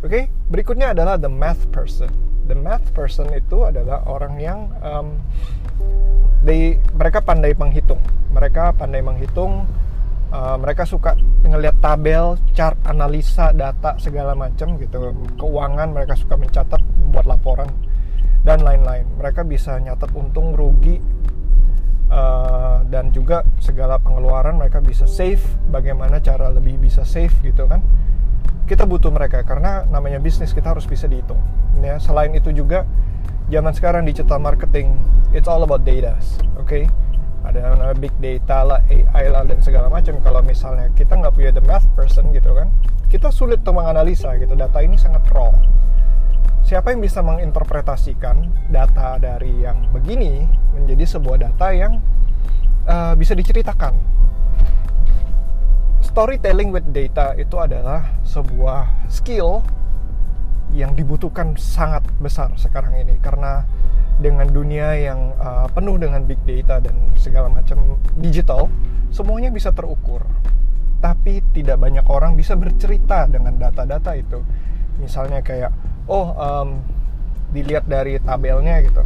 oke 0.00 0.08
okay? 0.08 0.30
berikutnya 0.46 0.94
adalah 0.94 1.18
the 1.18 1.28
math 1.28 1.66
person 1.74 2.08
the 2.46 2.54
math 2.54 2.94
person 2.94 3.26
itu 3.34 3.66
adalah 3.66 4.06
orang 4.06 4.38
yang 4.38 4.70
um, 4.78 5.18
they, 6.46 6.78
mereka 6.94 7.18
pandai 7.18 7.58
menghitung 7.58 7.98
mereka 8.30 8.70
pandai 8.70 9.02
menghitung 9.02 9.66
uh, 10.32 10.56
mereka 10.56 10.88
suka 10.88 11.14
ngelihat 11.44 11.76
tabel, 11.84 12.40
chart, 12.56 12.80
analisa, 12.88 13.52
data 13.52 14.00
segala 14.00 14.32
macam 14.32 14.80
gitu. 14.80 15.12
Keuangan 15.36 15.92
mereka 15.92 16.16
suka 16.16 16.40
mencatat, 16.40 16.80
buat 17.12 17.28
laporan 17.28 17.68
dan 18.42 18.64
lain-lain. 18.64 19.06
Mereka 19.20 19.44
bisa 19.44 19.76
nyatet 19.78 20.10
untung 20.16 20.56
rugi 20.56 20.98
uh, 22.12 22.84
dan 22.92 23.08
juga 23.10 23.42
segala 23.58 23.96
pengeluaran 23.96 24.60
mereka 24.60 24.84
bisa 24.84 25.08
save. 25.08 25.40
Bagaimana 25.72 26.20
cara 26.20 26.52
lebih 26.52 26.76
bisa 26.76 27.02
save 27.08 27.32
gitu 27.40 27.64
kan? 27.64 27.80
Kita 28.68 28.84
butuh 28.84 29.08
mereka 29.08 29.42
karena 29.42 29.88
namanya 29.88 30.20
bisnis 30.20 30.52
kita 30.52 30.76
harus 30.76 30.84
bisa 30.84 31.08
dihitung. 31.08 31.40
Ya, 31.80 31.96
selain 31.98 32.36
itu 32.36 32.52
juga 32.52 32.84
zaman 33.48 33.72
sekarang 33.72 34.04
digital 34.04 34.38
marketing 34.38 34.94
it's 35.32 35.48
all 35.48 35.64
about 35.64 35.82
data, 35.82 36.20
oke? 36.60 36.68
Okay? 36.68 36.84
Ada 37.42 37.74
big 37.98 38.14
data 38.22 38.62
lah, 38.62 38.80
AI 38.86 39.26
lah 39.26 39.42
dan 39.42 39.58
segala 39.58 39.90
macam. 39.90 40.14
Kalau 40.22 40.46
misalnya 40.46 40.94
kita 40.94 41.18
nggak 41.18 41.34
punya 41.34 41.50
the 41.50 41.64
math 41.66 41.88
person 41.98 42.30
gitu 42.30 42.54
kan, 42.54 42.70
kita 43.10 43.34
sulit 43.34 43.66
untuk 43.66 43.82
menganalisa 43.82 44.38
gitu. 44.38 44.54
Data 44.54 44.78
ini 44.78 44.94
sangat 44.94 45.26
raw 45.34 45.50
siapa 46.72 46.88
yang 46.88 47.04
bisa 47.04 47.20
menginterpretasikan 47.20 48.48
data 48.72 49.20
dari 49.20 49.60
yang 49.60 49.92
begini 49.92 50.48
menjadi 50.72 51.04
sebuah 51.04 51.36
data 51.44 51.68
yang 51.68 52.00
uh, 52.88 53.12
bisa 53.12 53.36
diceritakan. 53.36 53.92
Storytelling 56.00 56.72
with 56.72 56.88
data 56.88 57.36
itu 57.36 57.60
adalah 57.60 58.16
sebuah 58.24 59.04
skill 59.12 59.60
yang 60.72 60.96
dibutuhkan 60.96 61.60
sangat 61.60 62.08
besar 62.16 62.48
sekarang 62.56 63.04
ini 63.04 63.20
karena 63.20 63.68
dengan 64.16 64.48
dunia 64.48 64.96
yang 64.96 65.36
uh, 65.36 65.68
penuh 65.76 66.00
dengan 66.00 66.24
big 66.24 66.40
data 66.48 66.80
dan 66.80 66.96
segala 67.20 67.52
macam 67.52 68.00
digital, 68.16 68.72
semuanya 69.12 69.52
bisa 69.52 69.76
terukur. 69.76 70.24
Tapi 71.04 71.44
tidak 71.52 71.84
banyak 71.84 72.08
orang 72.08 72.32
bisa 72.32 72.56
bercerita 72.56 73.28
dengan 73.28 73.60
data-data 73.60 74.16
itu. 74.16 74.40
Misalnya 74.96 75.44
kayak 75.44 75.91
oh 76.06 76.34
um, 76.34 76.68
dilihat 77.52 77.86
dari 77.86 78.18
tabelnya 78.18 78.80
gitu. 78.82 79.04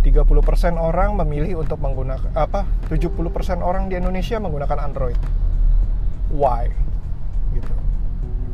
30% 0.00 0.80
orang 0.80 1.12
memilih 1.20 1.60
untuk 1.60 1.76
menggunakan 1.76 2.32
apa 2.32 2.64
70% 2.88 3.60
orang 3.60 3.92
di 3.92 4.00
Indonesia 4.00 4.40
menggunakan 4.40 4.78
Android. 4.80 5.18
Why? 6.32 6.72
Gitu. 7.52 7.72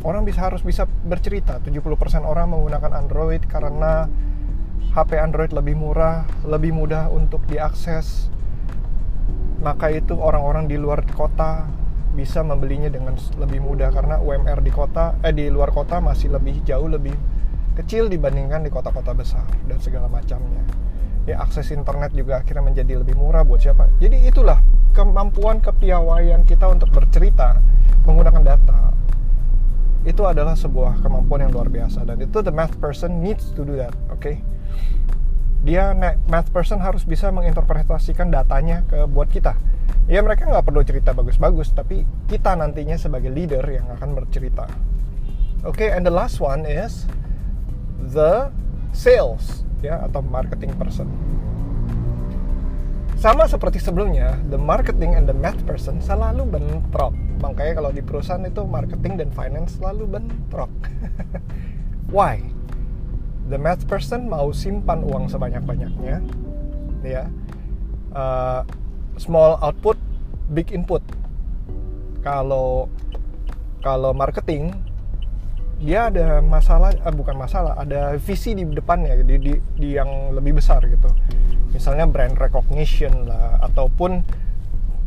Orang 0.02 0.26
bisa 0.26 0.50
harus 0.50 0.66
bisa 0.66 0.90
bercerita 1.06 1.62
70% 1.62 2.26
orang 2.26 2.50
menggunakan 2.50 2.98
Android 2.98 3.42
karena 3.46 4.10
HP 4.90 5.20
Android 5.20 5.52
lebih 5.52 5.78
murah, 5.78 6.26
lebih 6.42 6.74
mudah 6.74 7.12
untuk 7.14 7.44
diakses. 7.46 8.32
Maka 9.62 9.94
itu 9.94 10.18
orang-orang 10.18 10.66
di 10.66 10.80
luar 10.80 11.06
kota 11.14 11.68
bisa 12.16 12.40
membelinya 12.40 12.88
dengan 12.88 13.12
lebih 13.36 13.60
mudah 13.60 13.92
karena 13.92 14.16
UMR 14.16 14.64
di 14.64 14.72
kota 14.72 15.20
eh 15.20 15.36
di 15.36 15.52
luar 15.52 15.68
kota 15.68 16.00
masih 16.00 16.32
lebih 16.32 16.64
jauh 16.64 16.88
lebih 16.88 17.12
kecil 17.76 18.09
dibandingkan 18.09 18.64
di 18.64 18.73
kota-kota 18.73 19.12
besar 19.12 19.45
dan 19.68 19.78
segala 19.78 20.09
macamnya. 20.09 20.64
Ya 21.28 21.42
akses 21.42 21.75
internet 21.75 22.16
juga 22.16 22.40
akhirnya 22.40 22.64
menjadi 22.64 23.02
lebih 23.02 23.18
murah 23.18 23.45
buat 23.45 23.61
siapa. 23.61 23.92
Jadi 24.00 24.30
itulah 24.30 24.62
kemampuan 24.97 25.61
kepiawaian 25.61 26.47
kita 26.49 26.71
untuk 26.73 26.88
bercerita 26.88 27.61
menggunakan 28.09 28.42
data. 28.42 28.80
Itu 30.06 30.25
adalah 30.25 30.54
sebuah 30.54 31.02
kemampuan 31.02 31.45
yang 31.45 31.52
luar 31.52 31.68
biasa 31.68 32.06
dan 32.06 32.16
itu 32.23 32.38
the 32.40 32.54
math 32.54 32.78
person 32.78 33.21
needs 33.21 33.50
to 33.52 33.66
do 33.66 33.75
that, 33.75 33.92
oke? 34.09 34.23
Okay? 34.23 34.40
Dia 35.66 35.92
math 36.30 36.54
person 36.54 36.78
harus 36.78 37.02
bisa 37.02 37.28
menginterpretasikan 37.35 38.30
datanya 38.30 38.87
ke 38.87 39.02
buat 39.11 39.26
kita. 39.26 39.59
Ya 40.06 40.23
mereka 40.23 40.47
nggak 40.47 40.62
perlu 40.62 40.87
cerita 40.87 41.11
bagus-bagus, 41.11 41.75
tapi 41.75 42.06
kita 42.30 42.54
nantinya 42.54 42.95
sebagai 42.95 43.35
leader 43.35 43.66
yang 43.66 43.90
akan 43.99 44.14
bercerita. 44.14 44.71
Oke, 45.66 45.83
okay, 45.83 45.88
and 45.90 46.06
the 46.06 46.14
last 46.14 46.38
one 46.38 46.62
is 46.62 47.11
the 48.00 48.50
sales 48.96 49.66
ya 49.84 50.04
atau 50.08 50.24
marketing 50.24 50.72
person. 50.76 51.08
Sama 53.16 53.48
seperti 53.48 53.80
sebelumnya, 53.80 54.36
the 54.52 54.60
marketing 54.60 55.16
and 55.16 55.24
the 55.24 55.32
math 55.32 55.58
person 55.64 56.04
selalu 56.04 56.44
bentrok. 56.44 57.16
Makanya 57.40 57.80
kalau 57.80 57.90
di 57.90 58.04
perusahaan 58.04 58.44
itu 58.44 58.60
marketing 58.68 59.16
dan 59.16 59.32
finance 59.32 59.80
selalu 59.80 60.20
bentrok. 60.20 60.68
Why? 62.14 62.44
The 63.48 63.56
math 63.56 63.88
person 63.88 64.28
mau 64.28 64.52
simpan 64.52 65.00
uang 65.00 65.32
sebanyak-banyaknya, 65.32 66.20
ya. 67.02 67.24
Uh, 68.12 68.66
small 69.16 69.56
output, 69.64 69.96
big 70.52 70.68
input. 70.76 71.00
Kalau 72.20 72.92
kalau 73.80 74.12
marketing 74.12 74.76
dia 75.76 76.09
ada 76.09 76.40
masalah 76.40 76.97
eh, 76.97 77.12
bukan 77.12 77.37
masalah 77.37 77.76
ada 77.76 78.16
visi 78.16 78.56
di 78.56 78.64
depannya 78.64 79.21
di, 79.21 79.37
di, 79.37 79.52
di 79.76 79.88
yang 79.92 80.33
lebih 80.33 80.56
besar 80.56 80.80
gitu. 80.88 81.12
Misalnya 81.76 82.09
brand 82.09 82.33
recognition 82.40 83.28
lah 83.28 83.61
ataupun 83.61 84.25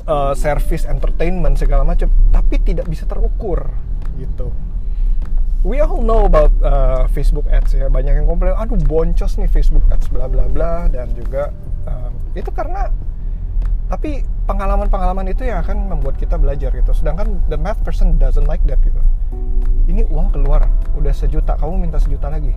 uh, 0.05 0.33
service 0.37 0.85
entertainment 0.85 1.57
segala 1.57 1.81
macam 1.81 2.13
tapi 2.29 2.61
tidak 2.61 2.85
bisa 2.85 3.09
terukur 3.09 3.65
gitu. 4.21 4.53
We 5.65 5.83
all 5.83 5.99
know 5.99 6.29
about 6.29 6.53
uh, 6.63 7.09
Facebook 7.11 7.49
ads 7.49 7.73
ya 7.75 7.89
banyak 7.89 8.21
yang 8.21 8.29
komplain 8.29 8.55
aduh 8.55 8.79
boncos 8.79 9.41
nih 9.41 9.49
Facebook 9.49 9.83
ads 9.89 10.07
bla 10.13 10.29
bla 10.29 10.45
bla 10.47 10.87
dan 10.87 11.09
juga 11.17 11.49
um, 11.89 12.13
itu 12.37 12.47
karena 12.53 12.93
tapi 13.89 14.21
pengalaman-pengalaman 14.45 15.33
itu 15.33 15.49
yang 15.49 15.65
akan 15.65 15.97
membuat 15.97 16.21
kita 16.21 16.37
belajar 16.37 16.69
gitu. 16.77 16.93
Sedangkan 16.93 17.41
the 17.49 17.57
math 17.57 17.81
person 17.81 18.21
doesn't 18.21 18.45
like 18.45 18.61
that 18.69 18.77
gitu 18.85 19.01
ini 19.89 20.05
uang 20.05 20.29
keluar 20.29 20.69
udah 20.93 21.13
sejuta 21.13 21.57
kamu 21.57 21.89
minta 21.89 21.97
sejuta 21.97 22.29
lagi. 22.29 22.53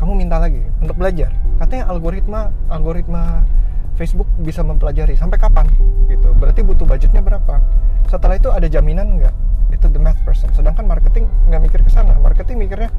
Kamu 0.00 0.18
minta 0.18 0.40
lagi 0.40 0.58
untuk 0.82 0.98
belajar. 0.98 1.30
Katanya 1.62 1.86
algoritma 1.92 2.50
algoritma 2.72 3.46
Facebook 3.94 4.26
bisa 4.40 4.64
mempelajari. 4.64 5.14
Sampai 5.14 5.38
kapan? 5.38 5.68
Gitu. 6.08 6.32
Berarti 6.40 6.64
butuh 6.64 6.88
budgetnya 6.88 7.22
berapa? 7.22 7.60
Setelah 8.08 8.34
itu 8.40 8.50
ada 8.50 8.66
jaminan 8.66 9.20
nggak? 9.20 9.34
Itu 9.70 9.86
the 9.92 10.00
math 10.00 10.18
person. 10.26 10.50
Sedangkan 10.56 10.88
marketing 10.88 11.28
nggak 11.46 11.60
mikir 11.62 11.80
ke 11.84 11.90
sana. 11.92 12.16
Marketing 12.18 12.58
mikirnya 12.58 12.90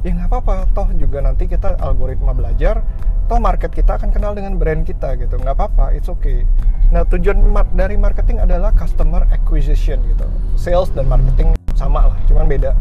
ya 0.00 0.16
nggak 0.16 0.32
apa-apa. 0.32 0.70
Toh 0.72 0.88
juga 0.96 1.20
nanti 1.20 1.50
kita 1.50 1.76
algoritma 1.82 2.32
belajar. 2.32 2.80
Toh 3.26 3.42
market 3.42 3.74
kita 3.74 3.98
akan 3.98 4.14
kenal 4.14 4.32
dengan 4.32 4.56
brand 4.56 4.86
kita 4.86 5.18
gitu. 5.18 5.36
Nggak 5.36 5.58
apa-apa. 5.58 5.92
It's 5.92 6.08
okay. 6.08 6.46
Nah 6.94 7.02
tujuan 7.04 7.42
dari 7.74 7.98
marketing 7.98 8.40
adalah 8.40 8.70
customer 8.72 9.26
acquisition 9.34 9.98
gitu. 10.08 10.24
Sales 10.54 10.88
dan 10.94 11.10
marketing 11.10 11.58
sama 11.76 12.08
lah 12.10 12.18
cuman 12.24 12.48
beda. 12.48 12.72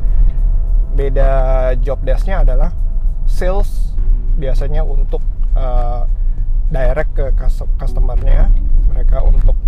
Beda 0.96 1.30
job 1.84 2.00
desknya 2.08 2.42
adalah 2.48 2.72
sales 3.28 3.92
biasanya 4.40 4.88
untuk 4.88 5.20
uh, 5.60 6.08
direct 6.72 7.12
ke 7.14 7.26
customernya. 7.76 8.48
Mereka 8.96 9.20
untuk 9.28 9.60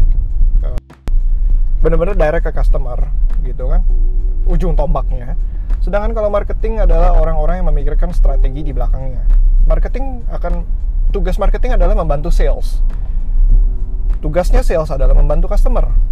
uh, 0.64 0.80
benar-benar 1.84 2.16
direct 2.16 2.48
ke 2.48 2.52
customer 2.56 2.98
gitu 3.44 3.68
kan 3.68 3.84
ujung 4.48 4.80
tombaknya. 4.80 5.36
Sedangkan 5.84 6.16
kalau 6.16 6.32
marketing 6.32 6.80
adalah 6.80 7.12
orang-orang 7.20 7.60
yang 7.60 7.68
memikirkan 7.68 8.16
strategi 8.16 8.64
di 8.64 8.72
belakangnya. 8.72 9.28
Marketing 9.68 10.24
akan 10.32 10.64
tugas 11.12 11.36
marketing 11.36 11.76
adalah 11.76 12.00
membantu 12.00 12.32
sales. 12.32 12.80
Tugasnya 14.24 14.64
sales 14.64 14.88
adalah 14.90 15.14
membantu 15.14 15.52
customer 15.52 16.07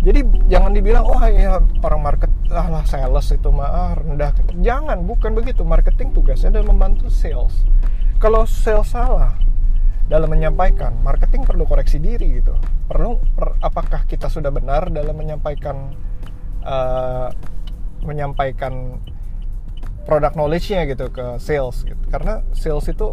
jadi 0.00 0.24
jangan 0.48 0.72
dibilang 0.72 1.04
oh 1.04 1.20
ya 1.28 1.60
orang 1.84 2.00
market 2.00 2.32
ah 2.48 2.72
lah 2.72 2.84
sales 2.88 3.28
itu 3.36 3.48
mah 3.52 3.68
ah, 3.68 3.92
rendah. 3.92 4.32
Jangan 4.64 5.04
bukan 5.04 5.36
begitu. 5.36 5.60
Marketing 5.60 6.16
tugasnya 6.16 6.56
adalah 6.56 6.72
membantu 6.72 7.12
sales. 7.12 7.68
Kalau 8.16 8.48
sales 8.48 8.88
salah 8.88 9.36
dalam 10.08 10.32
menyampaikan 10.32 10.96
marketing 11.04 11.44
perlu 11.44 11.68
koreksi 11.68 12.00
diri 12.00 12.40
gitu. 12.40 12.56
Perlu 12.88 13.20
per, 13.36 13.60
apakah 13.60 14.08
kita 14.08 14.32
sudah 14.32 14.48
benar 14.48 14.88
dalam 14.88 15.12
menyampaikan 15.12 15.92
uh, 16.64 17.28
menyampaikan 18.00 19.04
product 20.08 20.32
knowledge-nya 20.32 20.88
gitu 20.88 21.12
ke 21.12 21.36
sales 21.36 21.84
gitu. 21.84 22.00
Karena 22.08 22.40
sales 22.56 22.88
itu 22.88 23.12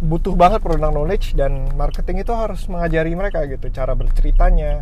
butuh 0.00 0.32
banget 0.32 0.64
product 0.64 0.96
knowledge 0.96 1.36
dan 1.36 1.68
marketing 1.76 2.24
itu 2.24 2.32
harus 2.32 2.64
mengajari 2.72 3.12
mereka 3.12 3.44
gitu 3.44 3.68
cara 3.68 3.92
berceritanya 3.92 4.80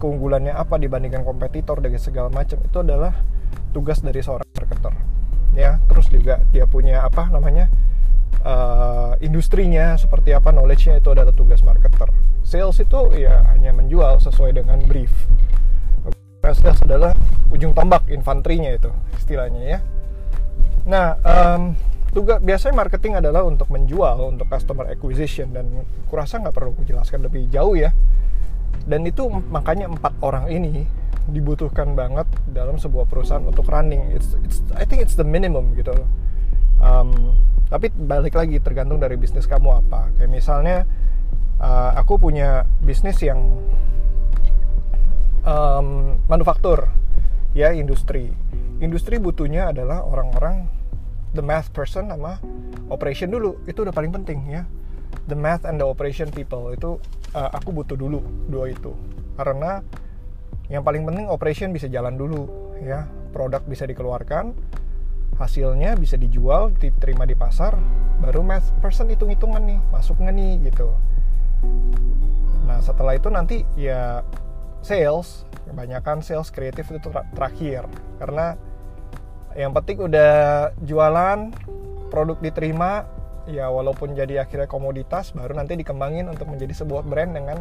keunggulannya 0.00 0.56
apa 0.56 0.80
dibandingkan 0.80 1.22
kompetitor 1.22 1.84
dan 1.84 1.92
segala 2.00 2.32
macam 2.32 2.56
itu 2.64 2.78
adalah 2.80 3.12
tugas 3.76 4.00
dari 4.00 4.24
seorang 4.24 4.48
marketer. 4.56 4.96
Ya 5.52 5.76
terus 5.86 6.08
juga 6.08 6.40
dia 6.50 6.64
punya 6.64 7.04
apa 7.04 7.28
namanya 7.28 7.68
uh, 8.42 9.12
industrinya 9.20 10.00
seperti 10.00 10.32
apa 10.32 10.50
knowledge-nya 10.50 10.98
itu 11.04 11.12
adalah 11.12 11.36
tugas 11.36 11.60
marketer. 11.60 12.08
Sales 12.40 12.80
itu 12.80 13.00
ya 13.20 13.44
hanya 13.52 13.76
menjual 13.76 14.18
sesuai 14.24 14.56
dengan 14.56 14.80
brief. 14.88 15.12
Sales 16.40 16.80
adalah 16.82 17.12
ujung 17.52 17.76
tombak 17.76 18.08
infanterinya 18.08 18.72
itu 18.72 18.90
istilahnya 19.20 19.62
ya. 19.76 19.78
Nah 20.88 21.20
um, 21.20 21.76
tugas 22.10 22.40
biasanya 22.42 22.74
marketing 22.74 23.20
adalah 23.22 23.46
untuk 23.46 23.70
menjual 23.70 24.34
untuk 24.34 24.48
customer 24.50 24.88
acquisition 24.90 25.54
dan 25.54 25.84
kurasa 26.10 26.42
nggak 26.42 26.54
perlu 26.56 26.74
menjelaskan 26.74 27.22
lebih 27.22 27.46
jauh 27.52 27.78
ya 27.78 27.94
dan 28.90 29.06
itu 29.06 29.30
makanya 29.30 29.86
empat 29.86 30.18
orang 30.18 30.50
ini 30.50 30.82
dibutuhkan 31.30 31.94
banget 31.94 32.26
dalam 32.50 32.74
sebuah 32.74 33.06
perusahaan 33.06 33.46
untuk 33.46 33.70
running. 33.70 34.10
It's, 34.10 34.34
it's 34.42 34.58
I 34.74 34.82
think 34.82 34.98
it's 34.98 35.14
the 35.14 35.22
minimum 35.22 35.78
gitu. 35.78 35.94
Um, 36.82 37.38
tapi 37.70 37.94
balik 37.94 38.34
lagi 38.34 38.58
tergantung 38.58 38.98
dari 38.98 39.14
bisnis 39.14 39.46
kamu 39.46 39.86
apa. 39.86 40.10
Kayak 40.18 40.30
misalnya 40.34 40.76
uh, 41.62 41.94
aku 41.94 42.18
punya 42.18 42.66
bisnis 42.82 43.22
yang 43.22 43.38
um, 45.46 46.18
manufaktur 46.26 46.90
ya 47.54 47.70
industri. 47.70 48.34
Industri 48.82 49.22
butuhnya 49.22 49.70
adalah 49.70 50.02
orang-orang 50.02 50.66
the 51.30 51.44
math 51.44 51.70
person 51.70 52.10
sama 52.10 52.42
operation 52.90 53.30
dulu. 53.30 53.54
Itu 53.70 53.86
udah 53.86 53.94
paling 53.94 54.10
penting 54.10 54.50
ya 54.50 54.66
the 55.30 55.38
math 55.38 55.62
and 55.62 55.78
the 55.78 55.86
operation 55.86 56.28
people. 56.34 56.74
Itu 56.74 56.98
uh, 57.32 57.50
aku 57.54 57.70
butuh 57.70 57.94
dulu 57.94 58.18
dua 58.50 58.74
itu. 58.74 58.90
Karena 59.38 59.80
yang 60.66 60.82
paling 60.82 61.06
penting 61.06 61.30
operation 61.30 61.70
bisa 61.70 61.86
jalan 61.86 62.18
dulu 62.18 62.74
ya. 62.82 63.06
Produk 63.30 63.62
bisa 63.62 63.86
dikeluarkan 63.86 64.50
hasilnya 65.40 65.96
bisa 65.96 66.20
dijual 66.20 66.68
diterima 66.76 67.24
di 67.24 67.32
pasar 67.32 67.72
baru 68.20 68.44
math 68.44 68.68
person 68.84 69.08
hitung 69.08 69.32
hitungan 69.32 69.64
nih 69.64 69.80
masuk 69.88 70.20
nggak 70.20 70.34
nih 70.36 70.52
gitu. 70.68 70.92
Nah 72.68 72.82
setelah 72.84 73.16
itu 73.16 73.32
nanti 73.32 73.64
ya 73.72 74.20
sales 74.84 75.48
kebanyakan 75.64 76.20
sales 76.20 76.52
kreatif 76.52 76.92
itu 76.92 77.08
terakhir. 77.32 77.88
Karena 78.20 78.58
yang 79.56 79.72
penting 79.72 80.04
udah 80.04 80.70
jualan 80.84 81.56
produk 82.12 82.36
diterima 82.44 83.08
ya 83.50 83.66
walaupun 83.68 84.14
jadi 84.14 84.46
akhirnya 84.46 84.70
komoditas 84.70 85.34
baru 85.34 85.58
nanti 85.58 85.74
dikembangin 85.74 86.30
untuk 86.30 86.46
menjadi 86.46 86.72
sebuah 86.84 87.02
brand 87.02 87.34
dengan 87.34 87.58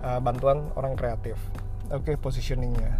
uh, 0.00 0.20
bantuan 0.20 0.72
orang 0.74 0.96
kreatif. 0.96 1.36
Oke 1.92 2.12
okay, 2.12 2.16
positioningnya. 2.16 2.96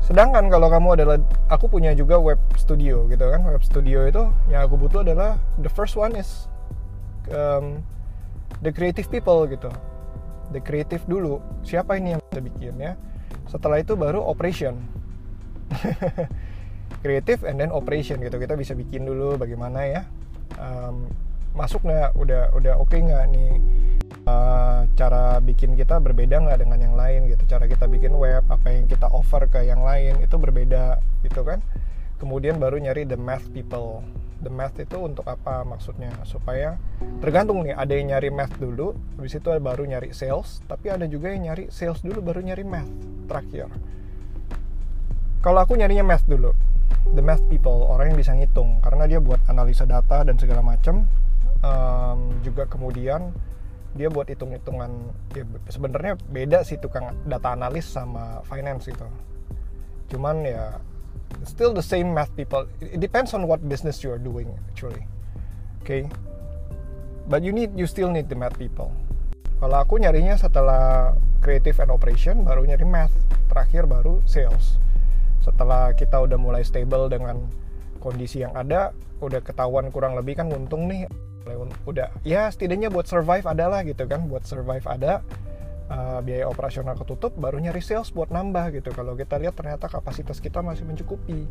Sedangkan 0.00 0.48
kalau 0.48 0.72
kamu 0.72 0.88
adalah 0.96 1.16
aku 1.52 1.68
punya 1.68 1.92
juga 1.92 2.16
web 2.16 2.40
studio 2.56 3.04
gitu 3.12 3.28
kan. 3.28 3.44
Web 3.44 3.60
studio 3.60 4.08
itu 4.08 4.24
yang 4.48 4.64
aku 4.64 4.80
butuh 4.80 5.04
adalah 5.04 5.36
the 5.60 5.68
first 5.68 5.98
one 5.98 6.16
is 6.16 6.48
um, 7.28 7.84
the 8.64 8.72
creative 8.72 9.12
people 9.12 9.44
gitu. 9.44 9.68
The 10.54 10.64
creative 10.64 11.04
dulu. 11.04 11.44
Siapa 11.60 12.00
ini 12.00 12.16
yang 12.16 12.20
bisa 12.32 12.40
bikin 12.40 12.74
ya? 12.80 12.96
Setelah 13.52 13.84
itu 13.84 13.92
baru 13.98 14.24
operation. 14.24 14.80
Creative 17.04 17.44
and 17.44 17.60
then 17.60 17.68
operation 17.68 18.16
gitu. 18.24 18.40
Kita 18.40 18.56
bisa 18.56 18.72
bikin 18.72 19.04
dulu 19.04 19.36
bagaimana 19.36 19.84
ya 19.84 20.02
um, 20.56 21.10
masuk 21.52 21.84
nggak? 21.84 22.16
Udah 22.16 22.54
udah 22.54 22.74
oke 22.80 22.94
okay 22.94 23.04
nggak 23.04 23.24
nih? 23.34 23.52
Uh, 24.24 24.88
cara 24.96 25.40
bikin 25.40 25.76
kita 25.76 26.00
berbeda 26.00 26.40
nggak 26.40 26.64
dengan 26.64 26.78
yang 26.80 26.94
lain 26.96 27.28
gitu? 27.28 27.44
Cara 27.44 27.68
kita 27.68 27.84
bikin 27.84 28.16
web 28.16 28.44
apa 28.48 28.72
yang 28.72 28.88
kita 28.88 29.08
offer 29.12 29.44
ke 29.48 29.64
yang 29.68 29.84
lain 29.84 30.16
itu 30.24 30.36
berbeda 30.40 31.00
gitu 31.24 31.44
kan? 31.44 31.60
Kemudian 32.18 32.56
baru 32.56 32.80
nyari 32.80 33.04
the 33.04 33.18
math 33.18 33.46
people. 33.52 34.00
The 34.38 34.54
math 34.54 34.78
itu 34.78 34.94
untuk 35.02 35.26
apa 35.26 35.66
maksudnya? 35.66 36.14
Supaya 36.22 36.78
tergantung 37.18 37.66
nih 37.66 37.74
ada 37.74 37.92
yang 37.92 38.14
nyari 38.14 38.30
math 38.30 38.54
dulu 38.56 38.94
habis 39.18 39.34
itu 39.34 39.48
baru 39.58 39.82
nyari 39.82 40.14
sales 40.14 40.62
tapi 40.70 40.94
ada 40.94 41.10
juga 41.10 41.34
yang 41.34 41.50
nyari 41.50 41.74
sales 41.74 42.00
dulu 42.00 42.22
baru 42.22 42.40
nyari 42.42 42.62
math 42.62 42.90
terakhir. 43.26 43.66
Kalau 45.38 45.62
aku 45.62 45.78
nyarinya 45.78 46.06
math 46.06 46.26
dulu 46.26 46.54
the 47.14 47.22
math 47.22 47.42
people 47.48 47.86
orang 47.88 48.12
yang 48.12 48.18
bisa 48.18 48.32
ngitung. 48.34 48.80
Karena 48.84 49.04
dia 49.08 49.20
buat 49.22 49.40
analisa 49.48 49.84
data 49.88 50.24
dan 50.26 50.36
segala 50.36 50.60
macam 50.60 51.06
um, 51.62 52.20
juga 52.44 52.66
kemudian 52.68 53.32
dia 53.96 54.12
buat 54.12 54.28
hitung-hitungan 54.28 54.90
ya 55.32 55.48
sebenarnya 55.72 56.20
beda 56.28 56.60
sih 56.60 56.76
tukang 56.76 57.16
data 57.24 57.56
analis 57.56 57.88
sama 57.88 58.44
finance 58.44 58.84
itu 58.84 59.08
cuman 60.12 60.44
ya 60.44 60.76
still 61.44 61.76
the 61.76 61.84
same 61.84 62.12
math 62.12 62.32
people. 62.36 62.64
It 62.80 63.00
depends 63.00 63.34
on 63.36 63.44
what 63.44 63.60
business 63.60 64.00
you 64.00 64.12
are 64.12 64.20
doing 64.20 64.48
actually. 64.72 65.04
Okay? 65.84 66.08
But 67.28 67.44
you 67.44 67.52
need 67.52 67.76
you 67.76 67.84
still 67.84 68.08
need 68.08 68.32
the 68.32 68.38
math 68.38 68.56
people. 68.56 68.92
Kalau 69.60 69.76
aku 69.84 70.00
nyarinya 70.00 70.38
setelah 70.38 71.12
creative 71.44 71.76
and 71.82 71.90
operation 71.92 72.48
baru 72.48 72.64
nyari 72.64 72.88
math. 72.88 73.12
Terakhir 73.52 73.84
baru 73.84 74.24
sales 74.24 74.80
setelah 75.42 75.94
kita 75.94 76.18
udah 76.18 76.38
mulai 76.38 76.62
stable 76.62 77.10
dengan 77.10 77.46
kondisi 77.98 78.42
yang 78.42 78.54
ada 78.54 78.94
udah 79.18 79.42
ketahuan 79.42 79.90
kurang 79.90 80.14
lebih 80.14 80.38
kan 80.38 80.50
untung 80.50 80.86
nih. 80.86 81.06
Udah 81.88 82.12
ya 82.22 82.52
setidaknya 82.52 82.92
buat 82.92 83.08
survive 83.08 83.48
adalah 83.48 83.80
gitu 83.82 84.04
kan 84.04 84.28
buat 84.28 84.44
survive 84.44 84.84
ada 84.84 85.24
uh, 85.88 86.20
biaya 86.20 86.44
operasional 86.44 86.94
ketutup 86.94 87.32
baru 87.40 87.56
nyari 87.58 87.80
sales 87.80 88.12
buat 88.12 88.28
nambah 88.28 88.76
gitu. 88.76 88.92
Kalau 88.92 89.16
kita 89.16 89.40
lihat 89.40 89.56
ternyata 89.56 89.88
kapasitas 89.88 90.38
kita 90.38 90.60
masih 90.60 90.84
mencukupi 90.84 91.48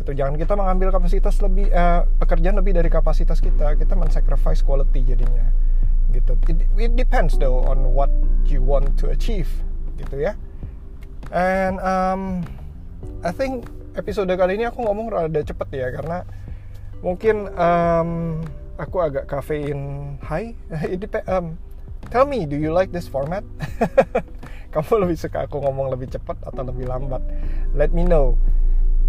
itu 0.00 0.16
jangan 0.16 0.40
kita 0.40 0.56
mengambil 0.56 0.88
kapasitas 0.96 1.40
lebih 1.44 1.68
uh, 1.72 2.08
pekerjaan 2.20 2.56
lebih 2.56 2.72
dari 2.76 2.88
kapasitas 2.92 3.40
kita. 3.40 3.76
Kita 3.76 3.96
men-sacrifice 3.96 4.60
quality 4.64 5.04
jadinya 5.04 5.48
gitu. 6.12 6.34
It, 6.50 6.58
it 6.76 6.92
depends 6.98 7.38
though 7.40 7.64
on 7.64 7.96
what 7.96 8.10
you 8.44 8.60
want 8.60 8.98
to 9.00 9.08
achieve 9.08 9.48
gitu 9.96 10.20
ya. 10.20 10.36
And 11.30 11.78
um, 11.80 12.44
I 13.20 13.32
think 13.36 13.68
episode 13.92 14.32
kali 14.32 14.56
ini 14.56 14.64
aku 14.68 14.80
ngomong 14.86 15.12
rada 15.12 15.40
cepet 15.44 15.68
ya 15.76 15.88
karena 15.92 16.24
mungkin 17.04 17.52
um, 17.52 18.40
aku 18.80 18.96
agak 19.04 19.28
kafein 19.28 20.14
high. 20.24 20.56
um, 21.32 21.60
tell 22.08 22.24
me, 22.24 22.48
do 22.48 22.56
you 22.56 22.72
like 22.72 22.92
this 22.92 23.04
format? 23.04 23.44
Kamu 24.72 25.02
lebih 25.04 25.18
suka 25.18 25.50
aku 25.50 25.58
ngomong 25.60 25.90
lebih 25.92 26.08
cepat 26.14 26.38
atau 26.46 26.62
lebih 26.62 26.86
lambat? 26.86 27.20
Let 27.74 27.90
me 27.92 28.06
know. 28.06 28.38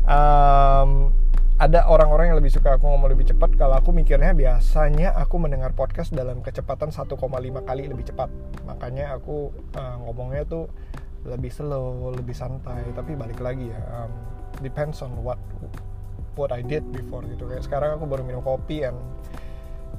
Um, 0.09 1.13
ada 1.61 1.85
orang-orang 1.85 2.33
yang 2.33 2.37
lebih 2.41 2.49
suka 2.49 2.73
aku 2.73 2.89
ngomong 2.89 3.13
lebih 3.13 3.29
cepat 3.29 3.53
kalau 3.53 3.77
aku 3.77 3.93
mikirnya 3.93 4.33
biasanya 4.33 5.13
aku 5.13 5.37
mendengar 5.37 5.77
podcast 5.77 6.09
dalam 6.09 6.41
kecepatan 6.41 6.89
1,5 6.89 7.13
kali 7.61 7.85
lebih 7.85 8.09
cepat 8.09 8.33
makanya 8.65 9.13
aku 9.13 9.53
uh, 9.77 10.01
ngomongnya 10.01 10.41
tuh 10.49 10.73
lebih 11.21 11.53
slow 11.53 12.09
lebih 12.17 12.33
santai 12.33 12.81
tapi 12.97 13.13
balik 13.13 13.37
lagi 13.37 13.69
ya 13.69 13.81
um, 13.93 14.11
depends 14.59 15.05
on 15.05 15.13
what 15.21 15.37
what 16.35 16.51
I 16.51 16.63
did 16.63 16.87
before 16.91 17.23
gitu. 17.27 17.47
Kayak 17.47 17.63
sekarang 17.67 17.89
aku 17.99 18.05
baru 18.07 18.23
minum 18.23 18.43
kopi 18.43 18.87
and 18.87 18.97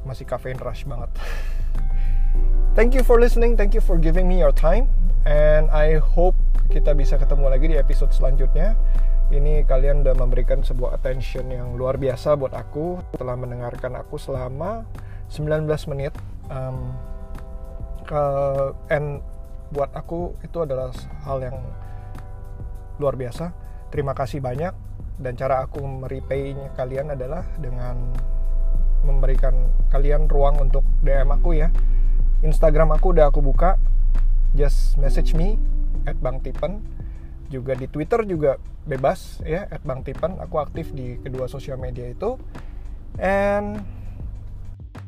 masih 0.02 0.24
caffeine 0.24 0.58
rush 0.60 0.84
banget. 0.88 1.10
Thank 2.76 2.96
you 2.96 3.04
for 3.04 3.20
listening 3.20 3.52
thank 3.52 3.76
you 3.76 3.84
for 3.84 4.00
giving 4.00 4.24
me 4.24 4.40
your 4.40 4.48
time 4.48 4.88
and 5.28 5.68
I 5.68 6.00
hope 6.00 6.32
kita 6.72 6.96
bisa 6.96 7.20
ketemu 7.20 7.52
lagi 7.52 7.66
di 7.68 7.76
episode 7.76 8.16
selanjutnya. 8.16 8.72
Ini 9.28 9.64
kalian 9.64 10.04
udah 10.04 10.16
memberikan 10.16 10.64
sebuah 10.64 10.96
attention 10.96 11.52
yang 11.52 11.76
luar 11.76 12.00
biasa 12.00 12.36
buat 12.36 12.52
aku 12.52 13.00
telah 13.16 13.36
mendengarkan 13.36 13.96
aku 13.96 14.16
selama 14.16 14.88
19 15.32 15.68
menit 15.92 16.12
um, 16.52 16.96
uh, 18.12 18.72
and 18.92 19.24
buat 19.72 19.90
aku 19.96 20.36
itu 20.44 20.60
adalah 20.60 20.92
hal 21.24 21.40
yang 21.40 21.56
luar 23.00 23.16
biasa. 23.16 23.56
Terima 23.88 24.12
kasih 24.12 24.44
banyak 24.44 24.72
dan 25.16 25.32
cara 25.34 25.64
aku 25.64 25.80
merepaynya 25.80 26.72
kalian 26.76 27.16
adalah 27.16 27.44
dengan 27.56 27.96
memberikan 29.02 29.72
kalian 29.90 30.30
ruang 30.30 30.60
untuk 30.60 30.86
DM 31.02 31.32
aku 31.32 31.56
ya. 31.58 31.72
Instagram 32.44 32.94
aku 32.94 33.16
udah 33.16 33.32
aku 33.32 33.40
buka. 33.40 33.80
Just 34.52 35.00
message 35.00 35.32
me 35.32 35.56
at 36.04 36.20
Bang 36.20 36.44
Tipen. 36.44 36.84
Juga 37.48 37.72
di 37.76 37.88
Twitter 37.88 38.24
juga 38.28 38.56
bebas 38.84 39.40
ya 39.44 39.66
at 39.72 39.80
Bang 39.82 40.04
Tipen. 40.04 40.36
Aku 40.38 40.60
aktif 40.60 40.92
di 40.92 41.16
kedua 41.20 41.48
sosial 41.48 41.80
media 41.80 42.08
itu. 42.08 42.36
And 43.20 43.80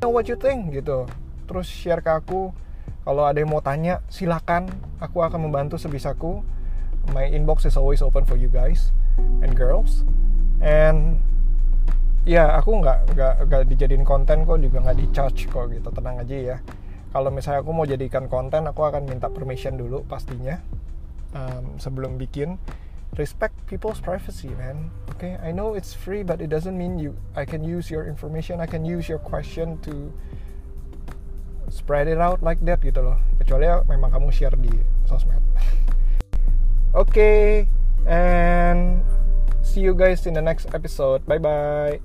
know 0.01 0.11
what 0.13 0.29
you 0.29 0.37
think 0.37 0.73
gitu. 0.73 1.09
Terus 1.45 1.69
share 1.69 2.01
ke 2.01 2.09
aku 2.09 2.64
kalau 3.05 3.29
ada 3.29 3.37
yang 3.37 3.53
mau 3.53 3.61
tanya 3.61 4.01
silakan. 4.09 4.67
Aku 4.97 5.21
akan 5.21 5.45
membantu 5.45 5.77
sebisaku 5.77 6.41
my 7.13 7.29
inbox 7.29 7.65
is 7.69 7.77
always 7.77 8.01
open 8.01 8.25
for 8.25 8.33
you 8.33 8.49
guys 8.49 8.89
and 9.45 9.53
girls. 9.53 10.01
And 10.63 11.21
ya 12.25 12.57
aku 12.57 12.81
nggak 12.81 13.13
nggak 13.13 13.33
nggak 13.45 13.61
dijadiin 13.69 14.01
konten 14.01 14.49
kok 14.49 14.57
juga 14.57 14.81
nggak 14.81 14.97
di 14.97 15.05
charge 15.13 15.45
kok 15.45 15.69
gitu. 15.69 15.93
Tenang 15.93 16.25
aja 16.25 16.35
ya. 16.35 16.57
Kalau 17.13 17.29
misalnya 17.29 17.61
aku 17.61 17.71
mau 17.71 17.85
jadikan 17.85 18.25
konten 18.27 18.65
aku 18.65 18.81
akan 18.83 19.05
minta 19.05 19.29
permission 19.29 19.77
dulu 19.77 20.01
pastinya. 20.09 20.57
Um, 21.35 21.77
sebelum 21.77 22.17
bikin. 22.17 22.57
Respect 23.15 23.55
people's 23.69 24.03
privacy 24.03 24.51
man. 24.59 24.91
Okay? 25.15 25.39
I 25.39 25.55
know 25.55 25.77
it's 25.77 25.95
free 25.95 26.25
but 26.25 26.43
it 26.43 26.51
doesn't 26.51 26.75
mean 26.75 26.99
you 26.99 27.15
I 27.37 27.45
can 27.45 27.63
use 27.63 27.87
your 27.87 28.09
information 28.09 28.59
I 28.59 28.67
can 28.67 28.83
use 28.83 29.07
your 29.07 29.21
question 29.21 29.79
to 29.87 30.11
spread 31.75 32.07
it 32.07 32.23
out 32.23 32.39
like 32.39 32.63
that 32.63 32.79
gitu 32.79 33.03
loh. 33.03 33.19
Kecuali 33.35 33.67
memang 33.91 34.15
kamu 34.15 34.31
share 34.31 34.55
di 34.55 34.71
sosmed. 35.03 35.43
Oke 36.95 37.11
okay, 37.11 37.43
and 38.07 39.03
see 39.59 39.83
you 39.83 39.91
guys 39.91 40.23
in 40.23 40.31
the 40.31 40.43
next 40.43 40.71
episode. 40.71 41.27
Bye 41.27 41.43
bye 41.43 41.99